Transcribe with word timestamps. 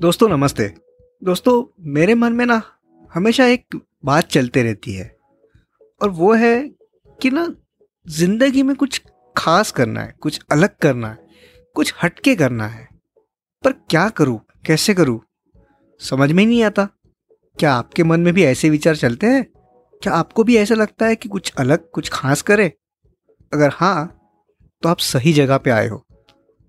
दोस्तों, 0.00 0.28
नमस्ते। 0.28 0.74
दोस्तों, 1.22 1.74
मेरे 1.92 2.14
मन 2.14 2.32
में 2.32 2.46
ना 2.46 2.62
हमेशा 3.14 3.46
एक 3.46 3.76
बात 4.04 4.24
चलते 4.24 4.62
रहती 4.62 4.92
है, 4.92 5.16
और 6.02 6.10
वो 6.10 6.32
है 6.34 6.70
कि 7.22 7.30
ना 7.30 7.46
ज़िंदगी 8.08 8.62
में 8.62 8.76
कुछ 8.76 9.02
खास 9.36 9.70
करना 9.70 10.00
है, 10.00 10.14
कुछ 10.20 10.40
अलग 10.52 10.76
करना 10.76 11.08
है, 11.08 11.18
कुछ 11.74 11.94
हटके 12.02 12.34
करना 12.34 12.66
है। 12.66 12.88
पर 13.64 13.72
क्या 13.72 14.08
करूँ, 14.08 14.40
कैसे 14.66 14.94
करूँ? 14.94 15.20
समझ 16.00 16.32
में 16.32 16.42
ही 16.42 16.48
नहीं 16.48 16.62
आता। 16.64 16.88
क्या 17.58 17.74
आपके 17.74 18.04
मन 18.04 18.20
में 18.20 18.34
भी 18.34 18.44
ऐसे 18.44 18.70
विचार 18.70 18.96
चलते 18.96 19.26
हैं? 19.26 19.44
क्या 20.02 20.12
आपको 20.12 20.44
भी 20.44 20.56
ऐसा 20.56 20.74
लगता 20.74 21.06
है 21.06 21.16
कि 21.16 21.28
कुछ 21.28 21.52
अलग, 21.58 21.90
कुछ 21.90 22.08
खास 22.08 22.42
करे? 22.42 22.72
अगर 23.52 23.70
हाँ 23.72 24.16
तो 24.82 24.88
आप 24.88 24.98
सही 24.98 25.32
जगह 25.32 25.58
पे 25.58 25.70
आए 25.70 25.88
हो। 25.88 26.04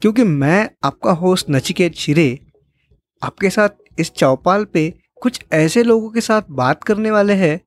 क्योंकि 0.01 0.23
मैं 0.23 0.69
आपका 0.83 1.11
होस्ट 1.11 1.49
नचिकेत 1.49 1.93
शिरे 1.93 2.39
आपके 3.21 3.49
साथ 3.49 3.69
इस 3.99 4.11
चौपाल 4.11 4.63
पे 4.63 4.93
कुछ 5.21 5.39
ऐसे 5.53 5.83
लोगों 5.83 6.09
के 6.09 6.21
साथ 6.21 6.41
बात 6.51 6.83
करने 6.83 7.11
वाले 7.11 7.33
हैं, 7.33 7.59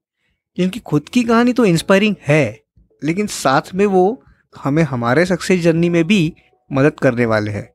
जिनकी 0.56 0.80
खुद 0.80 1.08
की 1.08 1.22
कहानी 1.22 1.52
तो 1.52 1.64
इंस्पायरिंग 1.64 2.14
है, 2.26 2.60
लेकिन 3.02 3.26
साथ 3.26 3.74
में 3.74 3.84
वो 3.86 4.22
हमें 4.54 4.82
हमारे 4.82 5.24
सक्सेस 5.26 5.60
जर्नी 5.60 5.88
में 5.88 6.02
भी 6.04 6.32
मदद 6.70 6.98
करने 7.02 7.26
वाले 7.26 7.50
हैं। 7.50 7.68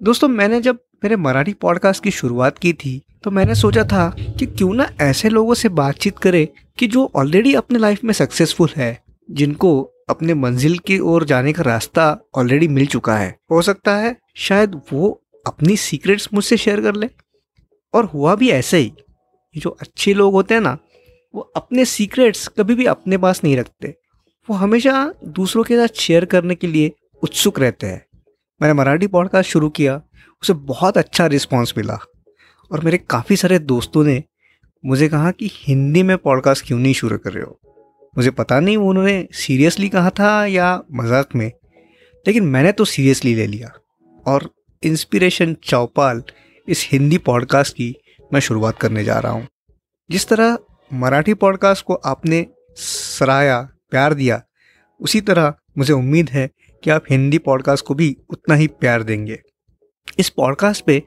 दोस्तों, 0.00 0.28
मैंने 0.28 0.60
जब 0.60 0.78
मेरे 1.04 1.16
मराठी 1.16 1.52
पॉडकास्ट 1.52 2.02
की 2.04 2.10
शुरुआत 2.10 2.58
की 2.58 2.72
थी 2.72 3.00
तो 3.24 3.30
मैंने 3.30 3.54
सोचा 3.54 3.82
था 3.84 4.08
कि 4.38 4.46
क्यों 4.46 4.72
ना 4.74 4.88
ऐसे 5.00 5.28
लोगों 5.28 5.54
से 5.54 5.68
बातचीत 5.70 6.18
करें 6.18 6.46
कि 6.78 6.86
जो 6.86 7.10
ऑलरेडी 7.16 7.54
अपने 7.54 7.78
लाइफ 7.78 8.04
में 8.04 8.12
सक्सेसफुल 8.14 8.68
है, 8.76 9.02
जिनको 9.30 9.82
अपने 10.10 10.34
मंजिल 10.34 10.78
की 10.78 10.98
ओर 10.98 11.24
जाने 11.24 11.52
का 11.52 11.62
रास्ता 11.62 12.16
ऑलरेडी 12.34 12.68
मिल 12.68 12.86
चुका 12.86 13.16
है। 13.16 13.34
हो 13.50 13.60
सकता 13.62 13.96
है 13.96 14.16
शायद 14.36 14.80
वो 14.92 15.20
अपनी 15.46 15.76
सीक्रेट्स 15.76 16.28
मुझसे 16.34 16.56
शेयर 16.56 16.80
कर 16.80 16.94
ले। 16.94 17.08
और 17.94 18.04
हुआ 18.04 18.34
भी 18.34 18.50
ऐसे 18.50 18.78
ही। 18.78 18.92
ये 19.54 19.60
जो 19.60 19.70
अच्छे 19.70 20.14
लोग 20.14 20.32
होते 20.32 20.54
हैं 20.54 20.60
ना, 20.60 20.76
वो 21.34 21.40
अपने 21.56 21.84
सीक्रेट्स 21.84 22.46
कभी 22.48 22.74
भी 22.74 22.84
अपने 22.86 23.18
पास 23.18 23.40
नहीं 23.44 23.56
रखते। 23.56 23.94
वो 24.48 24.56
हमेशा 24.56 25.12
दूसरों 25.24 25.64
के 25.64 25.76
साथ 25.76 26.00
शेयर 26.00 26.24
करने 26.24 26.54
के 26.54 26.66
लिए 26.66 26.92
उत्सुक 27.22 27.60
रहते 27.60 27.86
हैं। 27.86 28.04
मैंने 28.60 28.74
मराठी 28.74 29.06
पॉडकास्ट 29.06 29.50
शुरू 29.50 29.68
किया, 29.68 30.00
उसे 30.42 30.52
बहुत 30.52 30.98
अच्छा 30.98 31.26
रिस्पॉन्स 31.26 31.74
मिला। 31.78 31.98
और 32.70 32.80
मेरे 32.80 32.98
काफ़ी 32.98 33.36
सारे 33.36 33.58
दोस्तों 33.58 34.04
ने 34.04 34.22
मुझे 34.84 35.08
कहा 35.08 35.30
कि 35.30 35.50
हिंदी 35.52 36.02
में 36.02 36.16
पॉडकास्ट 36.18 36.66
क्यों 36.66 36.78
नहीं 36.78 36.94
शुरू 36.94 37.18
कर 37.18 37.32
रहे 37.32 37.44
हो? 37.44 37.58
मुझे 38.16 38.30
पता 38.30 38.60
नहीं 38.60 38.76
उन्होंने 38.76 39.28
सीरियसली 39.32 39.88
कहा 39.88 40.10
था 40.10 40.46
या 40.46 40.82
मज़ाक 40.92 41.34
में, 41.34 41.50
लेकिन 42.26 42.44
मैंने 42.44 42.72
तो 42.72 42.84
सीरियसली 42.84 43.34
ले 43.34 43.46
लिया। 43.46 43.72
और 44.26 44.50
इंस्पिरेशन 44.84 45.54
चौपाल 45.54 46.22
इस 46.68 46.88
हिंदी 46.92 47.18
पॉडकास्ट 47.18 47.74
की 47.76 47.96
मैं 48.32 48.40
शुरुआत 48.40 48.78
करने 48.78 49.04
जा 49.04 49.18
रहा 49.18 49.32
हूँ। 49.32 49.48
जिस 50.10 50.28
तरह 50.28 50.58
मराठी 50.92 51.34
पॉडकास्ट 51.34 51.84
को 51.84 51.94
आपने 51.94 52.46
सराया 52.76 53.68
प्यार 53.90 54.14
दिया, 54.14 54.42
उसी 55.00 55.20
तरह 55.20 55.54
मुझे 55.78 55.92
उम्मीद 55.92 56.30
है 56.30 56.50
कि 56.84 56.90
आप 56.90 57.04
हिंदी 57.10 57.38
पॉडकास्ट 57.38 57.84
को 57.84 57.94
भी 57.94 58.16
उतना 58.30 58.54
ही 58.54 58.66
प्यार 58.66 59.02
देंगे। 59.02 59.38
इस 60.18 60.28
पॉडकास्ट 60.28 60.84
पे 60.84 61.02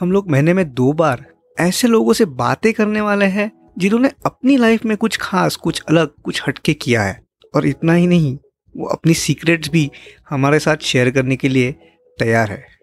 हम 0.00 0.12
लोग 0.12 0.30
महीने 0.30 0.54
में 0.54 0.74
दो 0.74 0.92
बार 0.92 1.26
ऐसे 1.60 1.88
लोगों 1.88 2.12
से 2.12 2.24
बातें 2.24 2.72
करने 2.72 3.00
वाले 3.00 3.26
हैं 3.26 3.72
जिन्होंने 3.78 4.10
अपनी 4.26 4.56
लाइफ 4.56 4.84
में 4.84 4.96
कुछ 4.96 5.18
खास, 5.20 5.56
कुछ 5.56 5.82
अलग, 5.88 6.14
कुछ 6.24 6.42
हटके 6.48 6.74
किया 6.74 7.02
है। 7.02 7.22
और 7.54 7.66
इतना 7.66 7.94
ही 7.94 8.06
नहीं, 8.06 8.38
वो 8.76 8.86
अपनी 8.86 9.14
सीक्रेट्स 9.14 9.68
भी 9.68 9.90
हमारे 10.30 10.58
साथ 10.58 10.76
शेयर 10.76 11.10
करने 11.10 11.36
के 11.36 11.48
लिए 11.48 11.72
तैयार 12.18 12.50
है। 12.50 12.73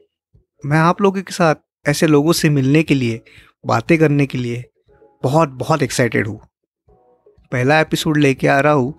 मैं 0.64 0.78
आप 0.78 1.02
लोगों 1.02 1.22
के 1.22 1.34
साथ, 1.34 1.56
ऐसे 1.86 2.08
लोगों 2.08 2.34
से 2.34 2.50
मिलने 2.50 2.82
के 2.84 2.94
लिए, 2.94 3.22
बातें 3.64 3.98
करने 4.00 4.26
के 4.26 4.38
लिए 4.38 4.64
बहुत 5.24 5.50
बहुत 5.50 5.84
एक्साइटेड 5.84 6.28
हूँ। 6.28 6.40
पहला 7.52 7.80
एपिसोड 7.80 8.18
लेके 8.18 8.48
आ 8.48 8.60
रहा 8.60 8.74
हूँ, 8.74 8.94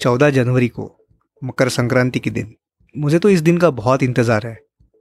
चौदह 0.00 0.30
जनवरी 0.30 0.68
को, 0.68 0.90
मकर 1.42 1.68
संक्रांति 1.68 2.18
के 2.18 2.30
दिन। 2.30 2.54
मुझे 2.94 3.18
तो 3.18 3.30
इस 3.30 3.40
दिन 3.40 3.58
का 3.58 3.70
बहुत 3.70 4.02
इंतज़ार 4.02 4.46
है, 4.46 4.56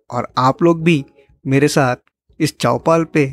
और 0.09 0.27
आप 0.37 0.63
लोग 0.63 0.83
भी 0.83 1.03
मेरे 1.45 1.67
साथ, 1.67 1.95
इस 2.39 2.57
चौपाल 2.59 3.03
पे 3.03 3.25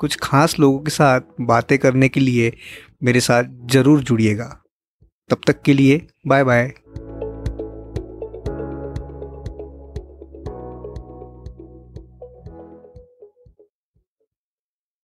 कुछ 0.00 0.16
खास 0.22 0.58
लोगों 0.58 0.78
के 0.78 0.90
साथ 0.90 1.20
बातें 1.40 1.78
करने 1.78 2.08
के 2.08 2.20
लिए 2.20 2.52
मेरे 3.02 3.20
साथ 3.20 3.44
ज़रूर 3.66 4.00
जुड़िएगा। 4.02 4.56
तब 5.30 5.40
तक 5.46 5.62
के 5.62 5.74
लिए 5.74 6.06
बाय 6.26 6.44
बाय 6.44 6.72